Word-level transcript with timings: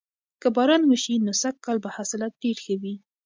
که 0.41 0.47
باران 0.55 0.83
وشي 0.87 1.15
نو 1.25 1.31
سږکال 1.41 1.77
به 1.83 1.89
حاصلات 1.95 2.33
ډیر 2.43 2.57
ښه 2.63 2.75
وي. 2.81 2.95